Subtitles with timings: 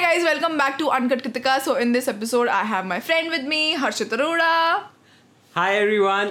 [0.00, 1.60] guys, welcome back to Uncut Kritika.
[1.60, 4.84] So in this episode, I have my friend with me, Harshit Arora.
[5.56, 6.30] Hi everyone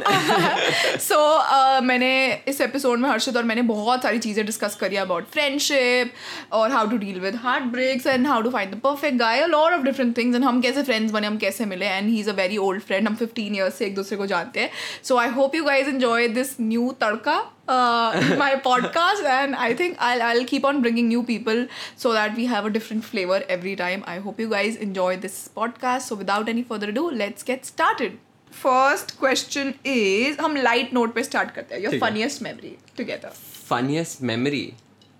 [0.99, 2.11] so uh, मैंने
[2.47, 6.11] इस episode में हर्षित और मैंने बहुत सारी चीज़ें डिस्कस करी अबाउट फ्रेंडशिप
[6.51, 9.81] और how to deal with heartbreaks and how to find the perfect guy lot of
[9.81, 11.85] different things and हम कैसे फ्रेंड्स बने हम कैसे मिले?
[11.85, 14.59] And he is a very old friend हम फिफ्टीन ईयर्स से एक दूसरे को जानते
[14.59, 14.69] हैं.
[15.03, 17.37] So I hope you guys enjoy this new tadka
[17.69, 22.39] uh, my podcast and i think I'll, I'll keep on bringing new people so that
[22.39, 24.07] we have a different flavor every time.
[24.07, 26.13] I hope you guys enjoy this podcast.
[26.13, 28.17] So without any further ado let's get started.
[28.53, 32.09] First question is हम light note पे start करते हैं। Your funniest.
[32.09, 33.29] Funniest memory together
[33.69, 34.71] funniest memory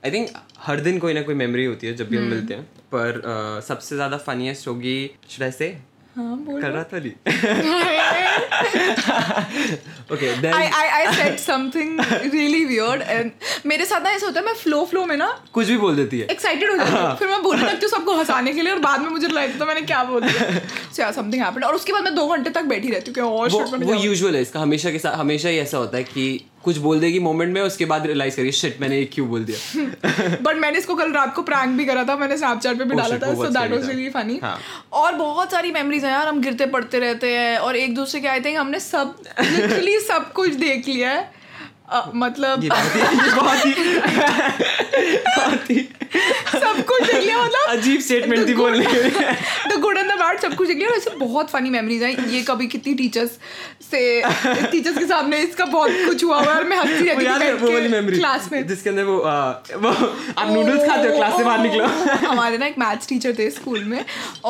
[0.04, 0.30] I think
[0.60, 3.22] हर दिन कोई ना कोई memory होती है जब भी हम मिलते हैं। पर
[3.68, 5.70] सबसे ज़्यादा फनीएस्ट होगी शुड आई से
[6.20, 7.14] हाँ बोल। कर रहा था नहीं
[10.14, 10.66] okay then I,
[11.00, 11.90] I said something
[12.34, 13.32] really weird and
[13.72, 16.20] मेरे साथ ना ऐसा होता है मैं फ्लो फ्लो में ना कुछ भी बोल देती
[16.20, 18.80] है। एक्साइटेड हो जाती हूँ। फिर मैं बोलने लगती हूँ सबको हंसाने के लिए और
[18.80, 20.60] बाद में मुझे लगता है मैंने क्या बोल दिया।
[20.98, 23.49] सो समथिंग हैपेंड और उसके बाद मैं दो घंटे तक बैठी रहती हूँ कि और
[23.49, 26.26] वो मैंने वो यूजुअल है इसका हमेशा के साथ हमेशा ही ऐसा होता है कि
[26.63, 30.38] कुछ बोल देगी मोमेंट में उसके बाद रियलाइज़ करिए शिट मैंने ये क्यों बोल दिया?
[30.41, 32.98] बट मैंने इसको कल रात को प्रैंक भी करा था मैंने स्नैपचैट पे भी Oh
[32.98, 34.40] डाला था so that was really funny.
[34.93, 38.27] और बहुत सारी मेमोरीज हैं यार हम गिरते पड़ते रहते हैं और एक दूसरे के
[38.27, 41.38] आई थिंक हमने सब लिटरली सब कुछ देख लिया है।
[42.15, 43.73] मतलब ये बहुत ही
[45.27, 45.87] बहुत ही
[46.51, 49.34] सब कुछ देख लिया मतलब अजीब स्टेटमेंट थी बोलने के। लिए
[49.70, 52.27] the good and the bad सब कुछ देख लिया और ऐसे बहुत फनी मेमोरीज हैं।
[52.29, 53.37] ये कभी कितनी टीचर्स
[53.91, 54.01] से
[54.71, 57.87] टीचर्स के सामने इसका बहुत कुछ हुआ हुआ और मैं हंसती रहती याद वो वाली
[57.87, 59.90] मेमोरी क्लास में। जिसके अंदर वो वो
[60.37, 61.85] आप नूडल्स खाते हो क्लास से बाहर निकलो।
[62.27, 64.03] हमारे ना एक मैथ्स टीचर थे स्कूल में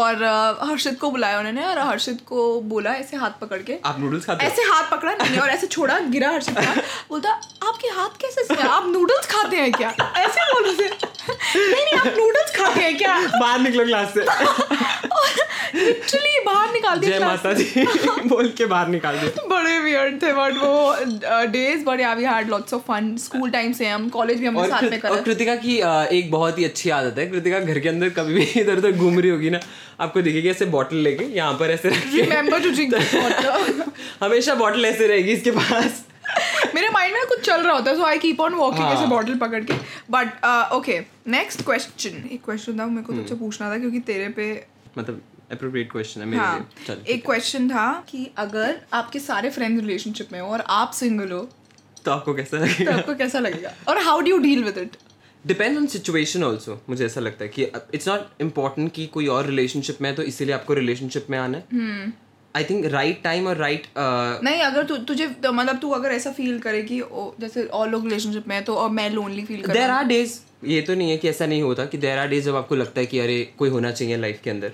[0.03, 0.23] और
[0.69, 4.45] हर्षित को बुलाया उन्होंने और हर्षित को बोला ऐसे हाथ पकड़ के। आप नूडल्स खाते
[4.45, 6.81] ऐसे हाथ पकड़ा नहीं और ऐसे छोड़ा गिरा हर्षित का
[7.29, 9.89] बोलता आपके हाथ कैसे से आप नूडल्स खाते हैं क्या?
[10.17, 13.17] ऐसे बोल रहे नहीं नहीं आप नूडल्स खाते हैं क्या?
[13.39, 14.21] बाहर निकलो क्लास से।
[15.75, 20.31] लिटरली बाहर निकाल दिया जय माता दी। बोल के बाहर निकाल दिया। बड़े वियर्ड थे
[20.33, 24.39] बट वो days but yeah we had lots of fun school time से हम कॉलेज
[24.39, 25.77] भी हमने साथ में कृत- करा। और कृतिका की
[26.17, 29.19] एक बहुत ही अच्छी आदत है। कृतिका घर के अंदर कभी भी इधर उधर घूम
[29.19, 29.59] रही होगी ना
[29.99, 33.91] आपको दिखेगी ऐसे बॉटल लेके यहाँ पर ऐसे रिमेंबर टू ड्रिंक वाटर
[34.23, 36.05] हमेशा बॉटल ऐसे रहेगी इसके पास।
[36.75, 38.85] मेरे माइंड में कुछ चल रहा होता है so I keep on walking.
[38.87, 39.73] ऐसे बॉटल पकड़ के।
[40.11, 44.51] बट ओके नेक्स्ट क्वेश्चन एक क्वेश्चन था मेरे को तुझसे पूछना था क्योंकि तेरे पे
[44.97, 45.21] मतलब
[45.51, 49.81] अप्रोप्रिएट क्वेश्चन है मेरे हाँ। लिए। चल एक क्वेश्चन था कि अगर आपके सारे फ्रेंड्स
[49.81, 51.47] रिलेशनशिप में हो और आप सिंगल हो
[52.05, 52.95] तो आपको कैसा तो लगेगा?
[52.95, 53.73] आपको कैसा लगेगा?
[53.87, 54.97] और how do you deal with it
[55.45, 57.63] depend on situation also मुझे ऐसा लगता है कि
[57.93, 61.57] इट्स नॉट इम्पोर्टेंट कि कोई और रिलेशनशिप में है तो इसीलिए आपको रिलेशनशिप में आना
[61.57, 62.11] है।
[62.55, 66.31] आई थिंक राइट टाइम और राइट नहीं अगर तु, तुझे तो मतलब तू अगर ऐसा
[66.31, 69.61] फील करे कि ओ, जैसे और लोग रिलेशनशिप में है तो और मैं लोनली फील
[69.61, 72.27] कर देर आर डेज़ ये तो नहीं है कि ऐसा नहीं होता कि देर आर
[72.27, 74.73] डेज़ जब आपको लगता है कि अरे कोई होना चाहिए लाइफ के अंदर।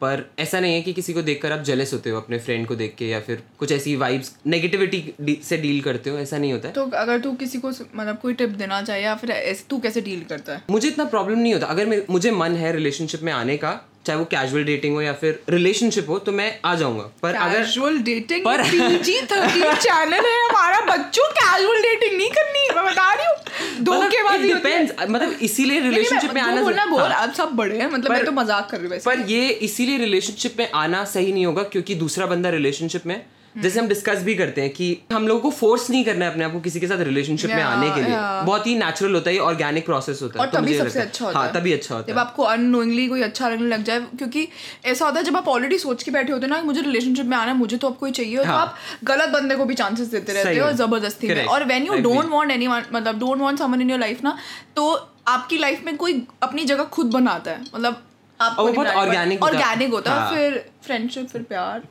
[0.00, 2.74] पर ऐसा नहीं है कि किसी को देखकर आप जेलस होते हो अपने फ्रेंड को
[2.74, 6.68] देख के या फिर कुछ ऐसी वाइब्स नेगेटिविटी से डील करते हो ऐसा नहीं होता
[6.68, 9.32] है। तो अगर तू किसी को मतलब कोई टिप देना चाहे या फिर
[9.70, 10.62] तू कैसे डील करता है?
[10.70, 13.72] मुझे इतना प्रॉब्लम नहीं होता। अगर मुझे मन है रिलेशनशिप में आने का
[14.06, 17.58] चाहे वो कैजुअल डेटिंग हो या फिर रिलेशनशिप हो तो मैं आ जाऊँगा। पर अगर
[17.58, 23.12] कैजुअल डेटिंग पर- पीजी थर्टीन चैनल है हमारा बच्चों कैजुअल डेटिंग नहीं करनी मैं बता
[23.12, 27.32] रही हूँ। धोखेबाजी बाद ही। डिपेंड्स मतलब इसीलिए रिलेशनशिप में आना बोलना बोल हाँ। अब
[27.32, 30.56] सब बड़े हैं मतलब मैं तो मज़ाक कर रही हूँ वैसे। पर ये इसीलिए रिलेशनशिप
[30.58, 33.24] में आना सही नहीं होगा क्योंकि दूसरा बंदा रिलेशनशिप में
[33.56, 36.44] जैसे हम डिस्कस भी करते हैं कि हम लोगों को फोर्स नहीं करना है अपने
[36.44, 38.46] आप को किसी के साथ रिलेशनशिप में आने के लिए। Yeah.
[38.46, 41.38] बहुत ही नेचुरल होता है ऑर्गेनिक प्रोसेस होता है। और तो तभी सबसे अच्छा होता
[41.38, 44.46] हाँ है। तभी अच्छा होता है। जब आपको अननोइंगली कोई अच्छा लगने लग जाए क्योंकि
[44.84, 47.36] ऐसा होता है जब आप ऑलरेडी सोच के बैठे होते हो ना मुझे रिलेशनशिप में
[47.36, 50.32] आना मुझे तो कोई चाहिए हो तो हाँ। आप गलत बंदे को भी चांसेस देते
[50.32, 53.90] रहते हो ज़बरदस्ती में। और when you don't want anyone मतलब don't want someone in
[53.90, 54.36] your life ना
[54.76, 54.92] तो
[55.28, 58.02] आपकी लाइफ में कोई अपनी जगह खुद बनाता है। मतलब
[58.40, 61.82] आप और वो बहुत organic होता है। ऑर्गेनिक होता है हाँ। फिर फ्रेंडशिप फिर प्यार।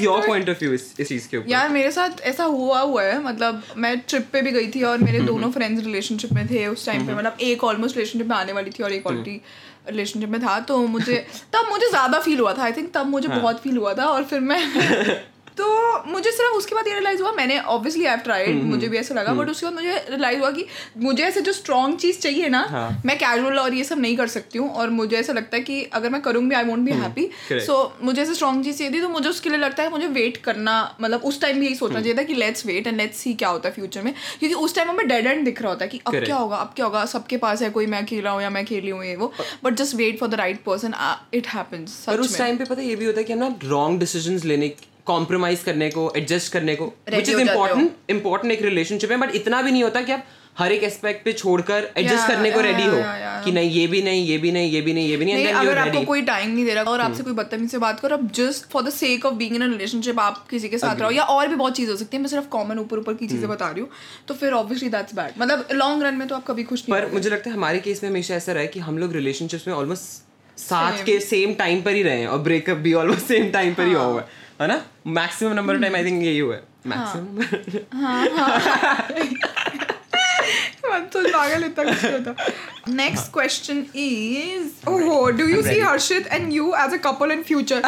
[0.00, 3.02] योर पॉइंट ऑफ़ व्यू इस इस चीज़ के ऊपर यार मेरे साथ ऐसा हुआ हुआ
[3.02, 6.66] है। मतलब मैं ट्रिप पे भी गई थी और मेरे दोनों फ्रेंड्स रिलेशनशिप में थे
[6.66, 9.40] उस टाइम पे। मतलब एक ऑलमोस्ट रिलेशनशिप में आने वाली थी और एक ऑलरेडी
[9.88, 13.28] रिलेशनशिप में था। तो मुझे तब मुझे ज़्यादा फील हुआ था। आई थिंक तब मुझे
[13.28, 14.60] बहुत फील हुआ था और फिर मैं
[15.56, 15.66] तो
[16.06, 19.32] मुझे सिर्फ़ उसके बाद ये रियलाइज़ हुआ मैंने ऑब्वियसली आई ट्राइड मुझे भी ऐसा लगा
[19.32, 20.66] बट उसके बाद मुझे रियलाइज़ हुआ कि
[20.98, 24.26] मुझे ऐसे जो स्ट्रॉन्ग चीज़ चाहिए ना हाँ। मैं कैजुअल और ये सब नहीं कर
[24.26, 27.28] सकती हूँ और मुझे ऐसा लगता है कि अगर मैं करूँगी I won't be happy
[27.66, 30.36] so मुझे ऐसे स्ट्रॉन्ग चीज़ चाहिए थी तो मुझे उसके लिए लगता है मुझे वेट
[30.36, 33.34] करना मतलब उस टाइम भी यही सोचना चाहिए था कि let's wait and let's see
[33.34, 35.88] क्या होता है फ्यूचर में। क्योंकि उस टाइम हमें डेड एंड दिख रहा होता है
[35.88, 38.50] कि अब क्या होगा अब क्या होगा सबके पास है कोई मैं अकेला हूँ या
[38.50, 39.32] मैं खेली हूँ ये वो
[39.64, 40.94] but just wait for the right person
[41.34, 41.46] it
[42.06, 44.40] पर उस टाइम पे पता है ये भी होता है कि हम ना रॉन्ग डिसीज़न
[44.44, 44.68] लेने
[45.06, 49.34] कॉम्प्रोमाइज करने को एडजस्ट करने को विच इज़ हो इम्पोर्टेंट इम्पोर्टेंट एक रिलेशनशिप है बट
[49.34, 50.24] इतना भी नहीं होता कि आप
[50.58, 52.96] हर एक एस्पेक्ट पे छोड़कर एडजस्ट करने को रेडी हो.
[53.44, 55.54] कि नहीं ये भी नहीं ये भी नहीं ये भी नहीं ये भी नहीं नहीं
[55.54, 56.02] अगर आपको.
[56.04, 58.82] कोई टाइम नहीं दे रहा और आपसे कोई बदतमीज से बात करो अब just for
[58.82, 61.76] the sake of being in relationship आप किसी के साथ रहो या और भी बहुत
[61.76, 63.88] चीज़ हो सकती है मैं सिर्फ़ कॉमन ऊपर ऊपर की चीज़ें बता रही हूँ
[64.28, 67.10] तो फिर ऑब्वियसली दैट्स बैड मतलब लॉन्ग रन में तो आप कभी खुश नहीं पर
[67.12, 69.74] मुझे लगता है हमारे केस में हमेशा ऐसा रहा है कि हम लोग रिलेशनशिप्स में
[69.74, 73.74] ऑलमोस्ट साथ के सेम टाइम पर ही रहे हैं और ब्रेकअप भी ऑलमोस्ट सेम टाइम
[73.74, 74.82] पर ही। हुआ हुआ है। है ना?
[75.20, 77.38] Maximum number of time I think यही हुआ है। मैक्सिमम
[82.88, 87.82] नेक्स्ट क्वेश्चन इज़ ओहो do you see Harshit and you as a couple in future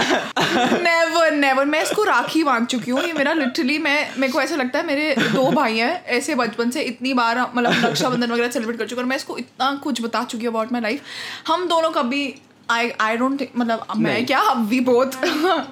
[0.83, 4.57] never never मैं इसको राखी बाँध चुकी हूँ। ये मेरा लिटरली मैं मेरे को ऐसा
[4.57, 8.79] लगता है मेरे दो भाई हैं ऐसे बचपन से इतनी बार मतलब रक्षाबंधन वगैरह सेलिब्रेट
[8.79, 11.03] कर चुके और मैं इसको इतना कुछ बता चुकी हूँ अबाउट माई लाइफ
[11.47, 12.25] हम दोनों कभी
[12.71, 15.17] आई आई डोंट मतलब मैं क्या वी बोथ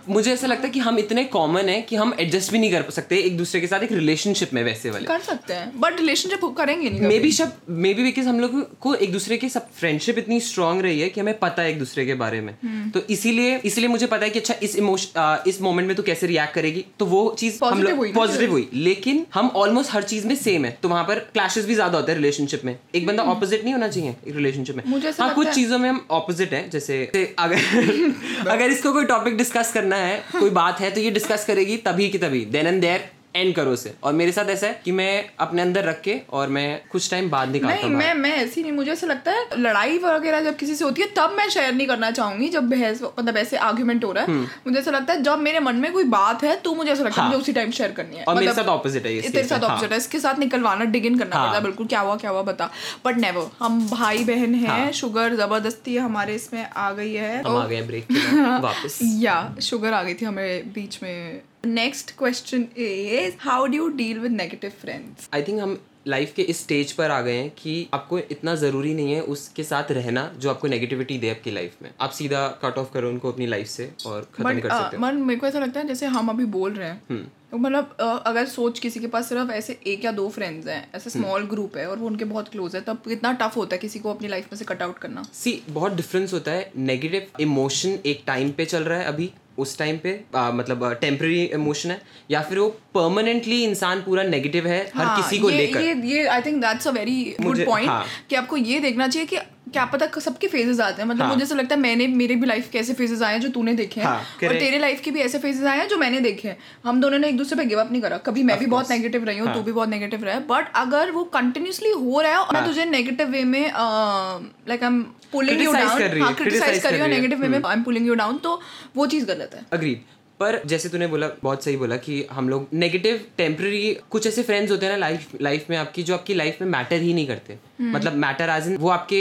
[0.08, 2.90] मुझे ऐसा लगता है कि हम इतने कॉमन है कि हम एडजस्ट भी नहीं कर
[2.90, 6.44] सकते एक दूसरे के साथ एक रिलेशनशिप में वैसे वाले। कर सकते हैं बट रिलेशनशिप
[6.58, 9.70] करेंगे नहीं मे बी सब मे बी बिकॉज़ हम लोग को एक दूसरे की सब
[9.72, 12.90] फ्रेंडशिप इतनी स्ट्रांग रही है कि हमें पता है एक दूसरे के बारे में। हम्म।
[12.90, 16.26] तो इसीलिए इसीलिए मुझे पता है कि अच्छा इस इमोशन इस मोमेंट में तो कैसे
[16.26, 16.84] रिएक्ट करेगी?
[16.98, 20.76] तो वो चीज़ हम लोग पॉजिटिव हुई। लेकिन हम ऑलमोस्ट हर चीज़ में सेम है।
[20.82, 23.88] तो वहाँ पर क्लैशेस भी ज़्यादा होते हैं रिलेशनशिप में। एक बंदा ऑपोजिट नहीं होना
[23.88, 27.56] चाहिए रिलेशनशिप में। हम्म। हाँ कुछ चीज़ों में हम ऑपोजिट है जैसे अगर
[28.48, 32.08] अगर इसको कोई टॉपिक डिस्कस करना है कोई बात है तो ये डिस्कस करेगी तभी
[32.10, 35.12] की तभी देन एंड देयर एंड करो उसे और मेरे साथ ऐसा है कि मैं
[35.40, 38.72] अपने अंदर रख के और मैं कुछ टाइम बाद निकालता नहीं मैं मैं ऐसी नहीं
[38.72, 41.86] मुझे ऐसा लगता है लड़ाई वगैरह जब किसी से होती है तब मैं शेयर नहीं
[41.86, 45.22] करना चाहूँगी जब बहस मतलब ऐसे आर्ग्यूमेंट हो रहा हम्म। है मुझे ऐसा लगता है
[45.22, 47.52] जब मेरे मन में कोई बात है तो मुझे ऐसा लगता है हाँ। मुझे उसी
[47.52, 49.98] टाइम शेयर करनी है और मेरे मतलब साथ opposite है तेरे साथ हाँ। ऑपोजिट है
[49.98, 52.70] इसके साथ निकलवाना डिग इन करना हाँ। पड़ता है बिल्कुल क्या हुआ क्या हुआ बता
[53.04, 57.66] बट नेवर हम भाई बहन हैं शुगर ज़बरदस्ती हमारे इसमें आ गई है हम आ
[57.66, 58.12] गए ब्रेक
[58.62, 63.88] वापस या शुगर आ गई थी हमें बीच में next question is how do you
[63.88, 65.78] deal with negative friends I think हम
[66.08, 69.64] लाइफ के इस स्टेज पर आ गए हैं कि आपको इतना ज़रूरी नहीं है उसके
[69.64, 73.32] साथ रहना जो आपको नेगेटिविटी दे आपकी लाइफ में। आप सीधा कट ऑफ़ करो उनको
[73.32, 76.06] अपनी लाइफ से और खत्म कर सकते हो। मन मेरे को ऐसा लगता है जैसे
[76.06, 77.14] हम अभी बोल रहे हैं। तो
[77.58, 77.96] मतलब
[78.26, 81.76] अगर सोच किसी के पास सिर्फ़ ऐसे एक या दो फ्रेंड्स हैं ऐसे स्मॉल ग्रुप
[81.76, 84.28] है और वो उनके बहुत क्लोज है तब कितना टफ होता है किसी को अपनी
[84.28, 85.22] लाइफ में से कट आउट करना?
[85.34, 89.76] सी बहुत डिफरेंस होता है। नेगेटिव इमोशन एक टाइम पे चल रहा है अभी उस
[89.78, 92.00] टाइम पे आ, मतलब टेम्पररी इमोशन है
[92.30, 96.26] या फिर वो परमानेंटली इंसान पूरा नेगेटिव है हाँ, हर किसी को लेकर। ये ये
[96.26, 97.90] I think that's a very good point.
[98.30, 99.36] कि आपको ये देखना चाहिए कि
[99.72, 102.46] क्या पता सबके फेजेस आते हैं। मतलब हाँ। मुझे ऐसा लगता है मैंने मेरे भी
[102.46, 105.10] लाइफ के ऐसे फेजेस आए हैं जो तूने देखे हैं। हाँ, और तेरे लाइफ के
[105.10, 107.64] भी ऐसे फेजेस आए हैं जो मैंने देखे हैं। हम दोनों ने एक दूसरे पे
[107.64, 109.88] गिव अप नहीं करा। कभी मैं भी बहुत नेगेटिव रही हूँ हाँ। तू भी बहुत
[109.88, 113.44] नेगेटिव रहा है। बट अगर वो कंटिन्यूसली हो रहा है और मैं तुझे नेगेटिव वे
[113.44, 115.02] में like I am
[115.32, 118.06] pulling you down है, हाँ क्रिटिसाइज कर रही हूँ नेगेटिव वे में I am pulling
[118.06, 118.60] you down तो
[118.96, 120.00] वो चीज़ गलत है। अग्रीड
[120.40, 124.70] पर जैसे तूने बोला बहुत सही बोला कि हम लोग नेगेटिव टेम्पररी कुछ ऐसे फ्रेंड्स
[124.70, 127.52] होते हैं ना लाइफ लाइफ में आपकी जो आपकी लाइफ में मैटर ही नहीं करते।
[127.52, 129.20] हम्म। मतलब मैटर इन वो आपके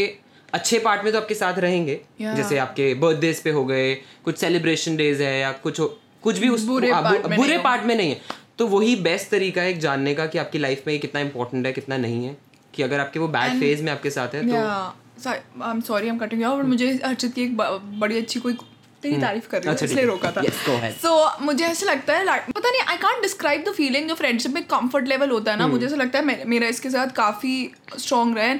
[0.53, 2.35] अच्छे पार्ट में तो आपके साथ रहेंगे Yeah.
[2.35, 3.93] जैसे आपके बर्थडेज पे हो गए
[4.25, 5.91] कुछ सेलिब्रेशन डेज़ है या कुछ हो-
[6.23, 9.29] कुछ भी उस बुरे आ, part में बुरे पार्ट में नहीं है तो वही बेस्ट
[9.29, 12.25] तरीका है एक जानने का कि आपकी लाइफ में ये कितना इंपॉर्टेंट है कितना नहीं
[12.25, 12.35] है
[12.73, 16.09] कि अगर आपके वो बैड फ़ेज़ में आपके साथ है तो I am sorry I
[16.09, 17.57] am cutting but मुझे अर्चित की एक
[17.99, 18.53] बड़ी अच्छी कोई
[19.03, 20.41] तेरी तारीफ़ कर रही हूँ अच्छा, इसलिए। रोका था.
[21.03, 24.63] सो मुझे ऐसा लगता है पता नहीं I can't describe the feeling जो फ्रेंडशिप में
[24.63, 25.57] कंफर्ट लेवल होता है.
[25.57, 27.53] ना मुझे ऐसा लगता है मेरा इसके साथ काफ़ी
[27.97, 28.53] स्ट्रॉन्ग रहे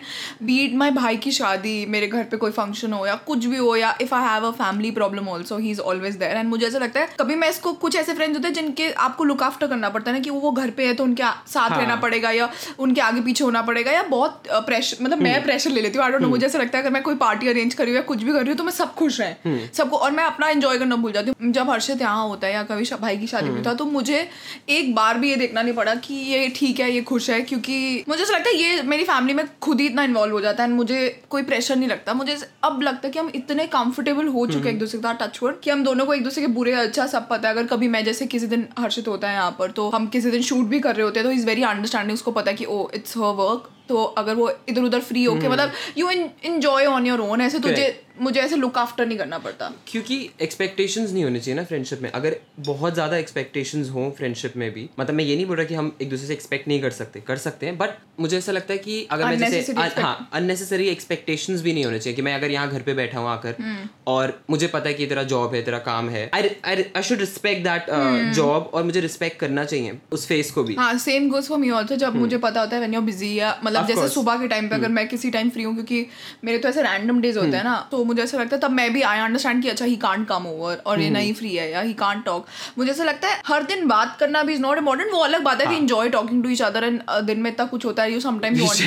[0.44, 3.76] बीट माई भाई की शादी मेरे घर पे कोई फ़ंक्शन हो या कुछ भी हो
[3.76, 6.80] या if I have a family problem also he is always there and मुझे ऐसा
[6.80, 9.90] लगता है कभी मैं इसको कुछ ऐसे फ्रेंड्स होते हैं जिनके आपको लुक आफ्टर करना
[9.90, 11.80] पड़ता है ना कि वो घर पे है तो उनके साथ हाँ.
[11.80, 15.82] रहना पड़ेगा या उनके आगे पीछे होना पड़ेगा या बहुत प्रेशर मतलब मैं प्रेशर ले
[15.82, 17.84] लेती हूँ। आई डोंट नो मुझे ऐसा लगता है अगर मैं कोई पार्टी अरेंज कर
[17.84, 20.12] रही हूँ या कुछ भी कर रही हूँ तो मैं सब खुश रहें सबको और
[20.12, 23.18] मैं अपना एंजॉय करना भूल जाती हूँ। जब हर्षित यहाँ होता है या कभी भाई
[23.18, 24.28] की शादी भी था तो मुझे
[24.70, 28.04] एक बार भी ये देखना नहीं पड़ा कि ये ठीक है ये खुश है क्योंकि
[28.10, 30.70] मुझे ऐसा लगता है ये मेरी फैमिली में खुद ही इतना इन्वॉल्व हो जाता है
[30.72, 34.60] मुझे कोई प्रेशर नहीं लगता। मुझे अब लगता है कि हम इतने कंफर्टेबल हो चुके
[34.60, 36.74] हैं एक दूसरे के साथ टच वर्ड कि हम दोनों को एक दूसरे के बुरे
[36.74, 39.72] अच्छा सब पता है। अगर कभी मैं जैसे किसी दिन हर्षित होता है यहाँ पर
[39.72, 42.32] तो हम किसी दिन शूट भी कर रहे होते हैं तो इज़ वेरी अंडरस्टैंडिंग उसको
[42.32, 45.72] पता है कि ओ इट्स हर वर्क तो अगर वो इधर उधर फ्री होके मतलब
[45.98, 47.90] you enjoy on your own ऐसे तुझे
[48.22, 52.10] मुझे ऐसे लुक आफ्टर नहीं करना पड़ता। क्योंकि एक्सपेक्टेशंस नहीं होनी चाहिए ना फ्रेंडशिप में।
[52.12, 55.76] अगर बहुत ज़्यादा एक्सपेक्टेशंस हो फ्रेंडशिप में भी मतलब मैं ये नहीं बोल रहा कि
[55.76, 58.74] हम एक दूसरे से एक्सपेक्ट नहीं कर सकते कर सकते हैं बट मुझे ऐसा लगता
[58.74, 62.52] है कि अगर मैं जैसे हाँ अननेसेसरी एक्सपेक्टेशंस भी नहीं होने चाहिए कि मैं अगर
[62.52, 65.62] यहाँ घर पे बैठा हूँ आकर हम्म। और मुझे पता है कि तेरा जॉब है
[65.64, 67.90] तेरा काम है। I should respect that
[68.36, 71.70] job और मुझे रिस्पेक्ट करना चाहिए उस फेस को भी। हाँ same goes for me
[71.72, 74.48] also जब मुझे पता होता है व्हेन यू बिज़ी या मतलब Of जैसे सुबह के
[74.48, 76.06] टाइम पे अगर मैं किसी टाइम फ्री हूँ क्योंकि
[76.44, 78.92] मेरे तो ऐसे रैंडम डेज़ होते हैं ना तो मुझे ऐसा लगता है तब मैं
[78.94, 81.70] भी आई अंडरस्टैंड कि अच्छा ही कांट कम ओवर और ये हम्म। नहीं फ्री है
[81.72, 82.46] या ही कांट टॉक
[82.78, 85.62] मुझे ऐसा लगता है हर दिन बात करना भी इज़ नॉट इम्पोर्टेंट वो अलग बात
[85.62, 88.20] है। कि enjoy talking to each other and दिन में इतना कुछ होता है you
[88.20, 88.82] sometimes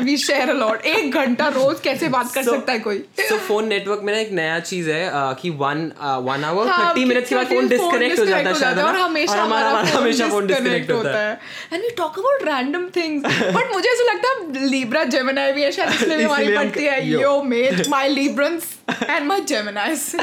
[0.00, 2.98] we share a lot एक घंटा रोज कैसे बात कर सकता है कोई?
[3.20, 5.10] सो फ़ोन नेटवर्क में ना एक नया चीज़ है
[5.40, 5.90] कि one
[6.22, 9.70] one hour thirty minutes के बाद फ़ोन डिस्कनेक्ट हो जाता है शायद और हमेशा हमारा
[9.96, 11.32] हमेशा फ़ोन डिस्कनेक्ट होता है।
[11.72, 13.24] And we talk about random things
[13.56, 17.06] but मुझे ऐसा लगता है लीब्रा जेमिनाई भी है शायद इसलिए भी हमारी पड़ती है
[17.08, 20.14] यो। मेट माय लीब्रंस एंड माय जेमिनाइज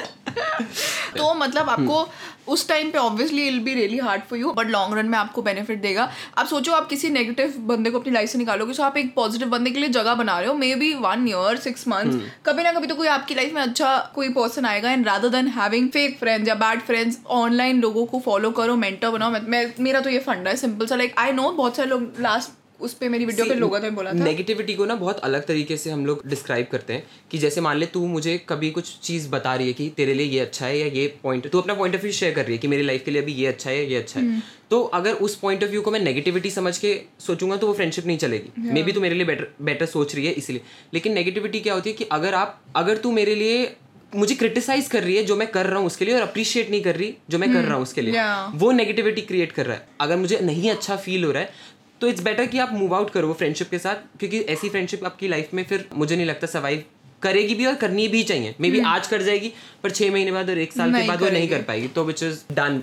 [1.18, 2.08] तो मतलब आपको
[2.54, 5.42] उस टाइम पे obviously it'll be really hard for you but long run में आपको
[5.42, 8.98] बेनिफिट देगा। आप सोचो आप किसी नेगेटिव बंदे को अपनी लाइफ से निकालोगे तो आप
[8.98, 12.64] एक पॉजिटिव बंदे के लिए जगह बना रहे हो maybe one year six month कभी
[12.64, 15.90] ना कभी तो कोई आपकी लाइफ में अच्छा कोई पर्सन आएगा and rather than having
[15.90, 20.10] fake friends या बैड फ्रेंड्स ऑनलाइन लोगों को फॉलो करो मेंटर बनाओ। मैं मेरा तो
[20.10, 22.52] ये फंडा है सिंपल सा लाइक आई नो बहुत सारे लोग लास्ट
[22.84, 25.78] उस पे मेरी वीडियो पे लोगों ने बोला था। नेगेटिविटी को ना बहुत अलग तरीके
[25.78, 29.30] से हम लोग डिस्क्राइब करते हैं कि जैसे मान ले तू मुझे कभी कुछ चीज़
[29.30, 31.96] बता रही है कि तेरे लिए ये अच्छा है या ये पॉइंट तू अपना पॉइंट
[31.96, 33.86] ऑफ़ व्यू शेयर कर रही है कि मेरी लाइफ के लिए अभी ये अच्छा है
[33.92, 37.00] ये अच्छा हम्म। है तो अगर उस पॉइंट ऑफ़ व्यू को मैं नेगेटिविटी समझ के
[37.20, 40.26] सोचूँगा तो वो फ्रेंडशिप नहीं चलेगी। मे बी तू मेरे लिए बेटर बेटर सोच रही
[40.26, 40.62] है इसलिए।
[40.94, 43.76] लेकिन नेगेटिविटी क्या होती है कि अगर आप अगर तू मेरे लिए
[44.16, 46.82] मुझे क्रिटिसाइज कर रही है जो मैं कर रहा हूँ उसके लिए और अप्रिशिएट नहीं
[46.84, 48.56] कर रही जो मैं कर रहा हूँ उसके लिए Yeah.
[48.56, 51.72] वो नेगेटिविटी क्रिएट कर रहा है। अगर मुझे नहीं अच्छा फील हो रहा है
[52.04, 55.28] तो इट्स बेटर कि आप मूव आउट करो फ्रेंडशिप के साथ क्योंकि ऐसी फ्रेंडशिप आपकी
[55.28, 56.84] लाइफ में फिर मुझे नहीं लगता सर्वाइव
[57.24, 59.52] करेगी भी और करनी भी चाहिए। मे बी आज कर जाएगी
[59.84, 62.24] पर छह महीने बाद और एक साल के बाद वो नहीं कर पाएगी तो which
[62.24, 62.82] is done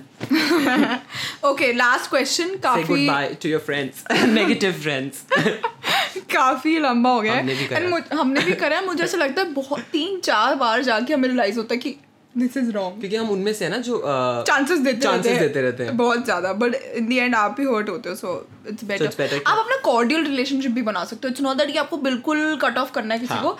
[1.49, 5.25] okay last question काफ़ी good bye to your friends negative friends
[6.33, 9.53] काफ़ी लंबा हो गया हमने भी करा। हमने भी करा है। मुझे ऐसा लगता है
[9.53, 11.95] बहुत तीन चार बार जाके हमें रियलाइज़ होता है कि
[12.37, 15.29] दिस इज़ रॉन्ग क्योंकि हम उनमें से है ना जो uh, चांसेस देते Chances रहते
[15.29, 18.15] हैं। देते रहते हैं। बहुत ज़्यादा। बट इन द एंड आप ही हर्ट होते हो
[18.15, 21.57] so it's it's better better आप अपना कॉर्डियल रिलेशनशिप भी बना सकते हो। इट्स नॉट
[21.57, 23.57] दैट कि आपको बिल्कुल कट ऑफ़ करना है किसी हाँ। को।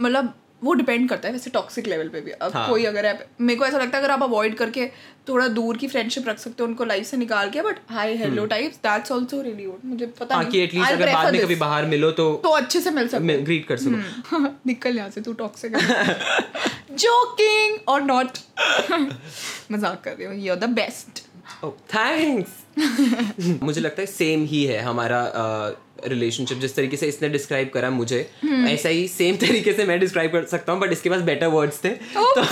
[0.00, 3.18] मतलब वो डिपेंड करता है वैसे टॉक्सिक लेवल पे भी। अब हाँ। कोई अगर आप
[3.40, 4.86] मेरे को ऐसा लगता है अगर आप अवॉइड करके
[5.28, 8.44] थोड़ा दूर की फ्रेंडशिप रख सकते हो उनको लाइफ से निकाल के but hi hello
[8.46, 11.54] types that's also really good मुझे पता हाँ नहीं। कि एटलीस्ट अगर बाद में कभी
[11.56, 15.32] बाहर मिलो तो तो अच्छे से मिल सकते ग्रीट कर सको। निकल यहाँ से तू
[15.32, 15.76] टॉक्सिक
[16.92, 18.38] जोकिंग और नॉट
[19.72, 21.22] मज़ाक कर रही हूँ you are the best
[21.94, 25.18] thanks Oh, मुझे लगता है सेम ही है हमारा
[26.06, 28.18] रिलेशनशिप जिस तरीके से इसने डिस्क्राइब करा मुझे
[28.68, 31.82] ऐसा ही सेम तरीके से मैं डिस्क्राइब कर सकता हूँ बट इसके पास बेटर वर्ड्स
[31.84, 32.42] थे। तो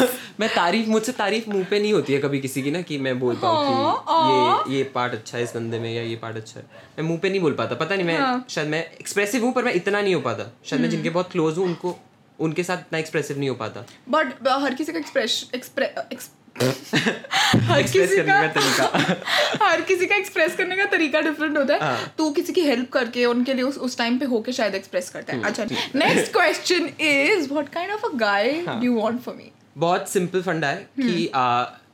[0.41, 3.19] मैं तारीफ़ मुझसे तारीफ़ मुँह पे नहीं होती है कभी किसी की ना कि मैं
[3.21, 3.65] बोल पाऊँ
[4.09, 6.67] कि ये ये पार्ट अच्छा है इस बंदे में या ये पार्ट अच्छा है।
[6.99, 9.73] मैं मुँह पे नहीं बोल पाता पता नहीं मैं शायद मैं एक्सप्रेसिव हूँ पर मैं
[9.75, 11.99] इतना नहीं हो पाता। शायद मैं जिनके बहुत क्लोज हूँ उनको
[12.39, 16.31] उनके साथ इतना एक्सप्रेसिव नहीं हो पाता। बट हर किसी का एक्सप्रेस
[17.69, 21.81] हर किसी का का तरीका हर किसी का एक्सप्रेस करने का तरीका डिफरेंट होता है
[21.81, 25.11] हाँ। तू किसी की हेल्प करके उनके लिए उस उस टाइम पे होके शायद एक्सप्रेस
[25.11, 28.53] करता। है अच्छा next question is what kind of a guy.
[28.53, 31.25] Do you want for me बहुत सिंपल फंडा है कि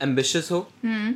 [0.02, 0.59] एम्बिशियस हो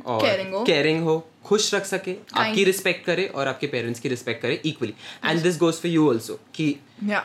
[0.05, 4.09] और। Caring हो। कैरिंग हो खुश रख सके आपकी रिस्पेक्ट करे और आपके पेरेंट्स की
[4.09, 4.93] रिस्पेक्ट करे equally
[5.25, 6.75] and this goes for you also कि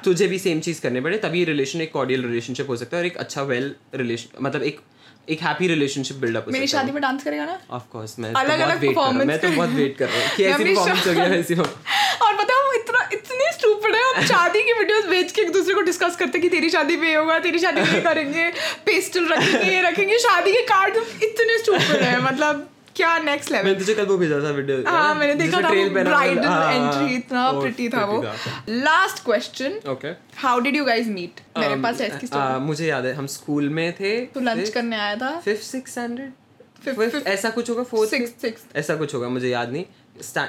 [0.04, 3.06] तुझे भी सेम चीज़ करने पड़े तभी रिलेशन एक कॉर्डियल रिलेशनशिप हो सकता है और
[3.06, 4.80] एक अच्छा वेल रिलेशन मतलब एक
[5.28, 7.58] एक हैप्पी रिलेशनशिप बिल्डअप अप मेरी शादी में डांस करेगा ना?
[7.70, 10.44] ऑफ़ कोर्स मैं अलग तो अलग performance मैं तो बहुत वेट कर रहा हूँ कि
[10.44, 14.62] ऐसी परफॉर्मेंस हो गया वैसी हो। और पता है इतना इतने स्टूपिड है। हम शादी
[14.62, 17.58] की वीडियोस भेज के एक दूसरे को डिस्कस करते कि तेरी शादी में होगा तेरी
[17.58, 18.50] शादी में करेंगे
[18.86, 23.78] पेस्टल रखेंगे ये रखेंगे। शादी के कार्ड इतने स्टूपिड है मतलब क्या नेक्स्ट लेवल मैंने
[23.78, 27.88] तुझे कल वो भेजा था वीडियो हाँ मैंने देखा था ब्राइडल हाँ, एंट्री इतना प्रिटी
[27.88, 28.20] था वो।
[28.70, 33.06] Last question okay how did you guys meet मेरे पास है इसकी आ, मुझे याद
[33.06, 35.30] है हम स्कूल में थे तू लंच करने आया था?
[35.40, 36.32] Fifth six hundred
[36.84, 37.82] Fifth- fifth ऐसा कुछ होगा?
[37.82, 39.84] फोर्थ सिक्स सिक्स ऐसा कुछ होगा मुझे याद नहीं।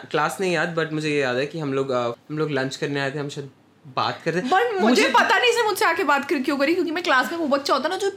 [0.10, 3.00] क्लास नहीं याद बट मुझे ये याद है कि हम लोग हम लोग लंच करने
[3.00, 3.50] आए थे हम शायद
[3.96, 6.74] बात कर रहे थे। बट मुझे पता नहीं से मुझसे आके बात कर क्यों करी
[6.74, 8.10] क्योंकि मैं क्लास में वो बच्चा होता ना जो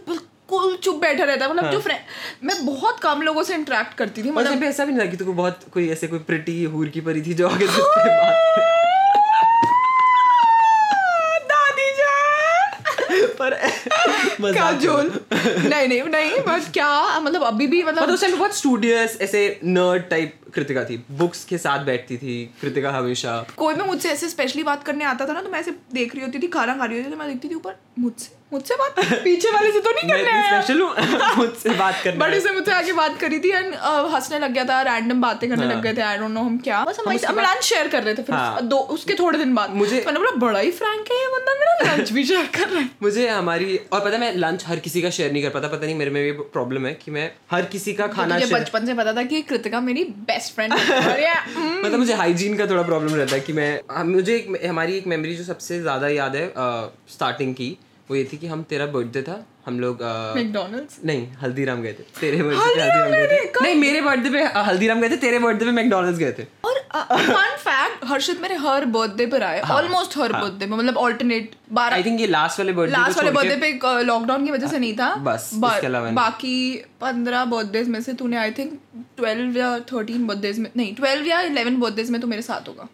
[0.51, 4.23] बिल्कुल चुप बैठा रहता है। मतलब जो फ्रेंड मैं बहुत कम लोगों से इंटरेक्ट करती
[4.23, 6.89] थी मतलब भी ऐसा भी नहीं था कि तुमको बहुत कोई ऐसे कोई प्रिटी हूर
[6.89, 7.67] की परी थी जो आगे
[11.53, 13.27] दादी जान!
[13.41, 13.55] पर
[14.43, 19.61] काजोल नहीं नहीं नहीं बट क्या मतलब अभी भी मतलब उस टाइम बहुत स्टूडियस ऐसे
[19.65, 24.29] नर्ड टाइप कृतिका थी। बुक्स के साथ बैठती थी कृतिका हमेशा। कोई भी मुझसे ऐसे
[24.29, 26.85] स्पेशली बात करने आता था ना तो मैं ऐसे देख रही होती थी खाना खा
[26.85, 29.91] रही होती थी तो मैं देखती थी ऊपर मुझसे मुझसे बात पीछे वाले से तो
[29.91, 30.83] नहीं करने आया स्पेशल
[31.37, 33.75] मुझसे बात करना बट मुझसे आके बात करी थी एंड
[34.15, 36.85] हंसने लग गया था रैंडम बातें करने लग गए थे आई डोंट नो हम क्या।
[36.85, 39.71] बस हम हम लंच शेयर कर रहे थे फिर हाँ। दो उसके थोड़े दिन बाद।
[39.71, 42.81] मुझे- मैंने बोला बड़ा ही फ्रैंक है ये बंदा मेरा लंच भी शेयर कर रहा
[42.81, 45.69] है। मुझे हमारी और पता है मैं लंच हर किसी का शेयर नहीं कर पाता।
[45.69, 48.87] पता नहीं मेरे में भी प्रॉब्लम है कि मैं हर किसी का खाना मुझे बचपन
[48.87, 52.67] से पता था कि कृतिका मेरी बेस्ट फ्रेंड है। ये, हम्म, मतलब मुझे हाइजीन का
[52.67, 56.37] थोड़ा प्रॉब्लम रहता है कि मैं मुझे एक हमारी एक मेमोरी जो सबसे ज़्यादा याद
[56.37, 56.47] है
[57.15, 57.77] स्टार्टिंग की
[58.11, 60.03] वो ये थी कि हम तेरा बर्थडे था। हम लोग
[60.37, 64.45] मैकडॉनल्ड्स नहीं हल्दीराम गए थे। तेरे बर्थडे पे हल्दीराम गए थे। नहीं मेरे बर्थडे पे
[64.61, 68.85] हल्दीराम गए थे तेरे बर्थडे पे मैकडोनल्ड्स गए थे। और फन फैक्ट हर्षित मेरे हर
[68.87, 72.73] बर्थडे पर आए ऑलमोस्ट हर बर्थडे में मतलब ऑल्टरनेट बारह आई थिंक ये लास्ट वाले
[72.73, 76.57] बर्थडे लास्ट वाले बर्थडे पे लॉकडाउन की वजह से नहीं था। बस। बाकी
[77.01, 78.79] पंद्रह बर्थडे में से तूने आई थिंक
[79.17, 82.89] ट्वेल्व या थर्टीन बर्थडे में नहीं ट्वेल्व या इलेवन बर्थडे में तो मेरे साथ होगा।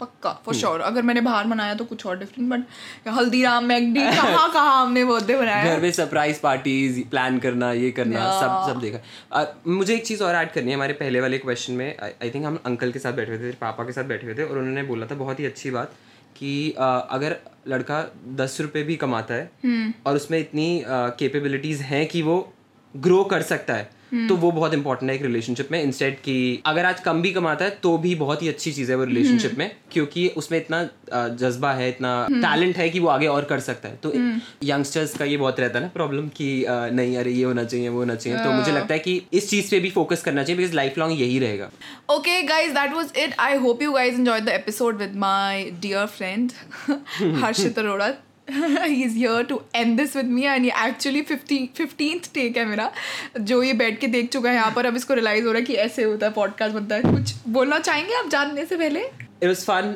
[0.00, 4.48] पक्का फॉर। श्योर अगर मैंने बाहर मनाया तो कुछ और डिफरेंट बट हल्दीराम मैगडी कहाँ
[4.52, 9.46] कहाँ हमने बर्थडे बनाया घर में सरप्राइज़ पार्टीज़ प्लान करना ये करना सब सब देखा
[9.68, 12.58] मुझे एक चीज़ और ऐड करनी है हमारे पहले वाले क्वेश्चन में आई थिंक हम
[12.66, 15.06] अंकल के साथ बैठे हुए थे पापा के साथ बैठे हुए थे और उन्होंने बोला
[15.06, 15.92] था बहुत ही अच्छी बात
[16.36, 17.36] कि अ, अगर
[17.68, 18.04] लड़का
[18.36, 22.36] दस रुपये भी कमाता है हम्म। और उसमें इतनी कैपेबिलिटीज़ हैं कि वो
[22.94, 23.90] ग्रो कर सकता है।
[24.28, 26.36] तो वो बहुत इंपॉर्टेंट है एक रिलेशनशिप में इंस्टेड कि
[26.66, 29.50] अगर आज कम भी कमाता है तो भी बहुत ही अच्छी चीज़ है वो रिलेशनशिप
[29.50, 30.82] हम्म। में क्योंकि उसमें इतना
[31.36, 35.16] जज्बा है इतना टैलेंट है कि वो आगे और कर सकता है तो हम्म। यंगस्टर्स
[35.18, 38.14] का ये बहुत रहता है ना प्रॉब्लम कि नहीं अरे ये होना चाहिए वो होना
[38.16, 40.98] चाहिए तो मुझे लगता है कि इस चीज़ पे भी फोकस करना चाहिए बिकॉज़ लाइफ
[40.98, 41.70] लॉन्ग यही रहेगा
[42.10, 43.34] Okay, guys, that was it.
[43.38, 46.54] I hope you guys enjoyed the episode with my dear friend
[47.42, 48.16] Harshit Arora.
[48.90, 52.90] He's here to end this with me and ये actually 50 15th take है मेरा।
[53.40, 55.64] जो ये बैठ के देख चुका है यहाँ पर अब इसको रियलाइज़ हो रहा है
[55.66, 59.00] कि ऐसे होता है पॉडकास्ट बनता है। कुछ बोलना चाहेंगे आप जानने से पहले?
[59.00, 59.94] It was fun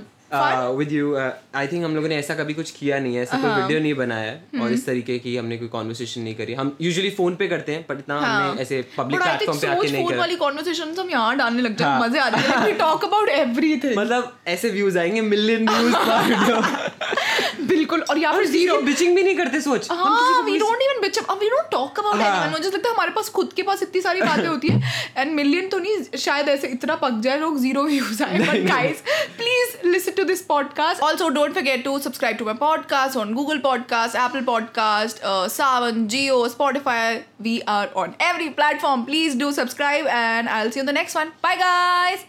[0.76, 3.50] with you I think हम लोगों ने ऐसा कभी कुछ किया नहीं है ऐसा कोई
[3.52, 7.10] वीडियो नहीं बनाया है। और इस तरीके की हमने कोई कॉन्वर्सेशन नहीं करी। हम यूजुअली
[7.16, 10.36] फ़ोन पे करते हैं पर इतना हमने ऐसे पब्लिक प्लेटफॉर्म पे आके नहीं करा। वाली
[10.36, 14.70] कॉन्वर्सेशन हम यहाँ डालने लग जाए हाँ। मज़े आते हैं। टॉक अबाउट एवरीथिंग मतलब ऐसे
[14.70, 19.60] व्यूज़ आएँगे मिलियन व्यूज़ पर वीडियो बिल्कुल और यहाँ पर ज़ीरो बिचिंग भी नहीं करते
[19.60, 22.20] सोच। हाँ we don't even bitch we don't talk about.
[22.20, 25.32] Anyone मुझे लगता है हमारे पास खुद के पास इतनी सारी बातें होती है एंड
[25.32, 29.02] मिलियन तो नहीं शायद ऐसे इतना पक जाए लोग ज़ीरो व्यूज़ आए but guys
[29.36, 33.58] please listen to this podcast also don't forget to subscribe to my podcast on Google
[33.58, 35.20] podcast Apple podcast
[35.52, 40.80] Saavn Jio Spotify we are on every platform please do subscribe and I will see
[40.80, 42.24] you in the next one bye guys